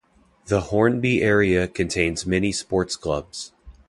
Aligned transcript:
The 0.47 0.61
Hornby 0.61 1.21
area 1.21 1.67
contains 1.67 2.25
many 2.25 2.51
sports 2.51 2.95
clubs. 2.95 3.51